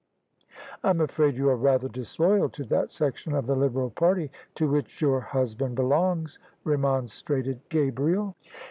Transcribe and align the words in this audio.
"I'm 0.83 0.99
afraid 0.99 1.37
you 1.37 1.47
are 1.49 1.55
rather 1.55 1.87
disloyal 1.87 2.49
to 2.49 2.63
that 2.63 2.91
section 2.91 3.33
of 3.35 3.45
the 3.45 3.55
Liberal 3.55 3.91
party 3.91 4.31
to 4.55 4.67
which 4.67 4.99
your 4.99 5.19
husband 5.21 5.75
belongs," 5.75 6.39
remon 6.65 7.03
strated 7.07 7.59
Gabriel. 7.69 8.35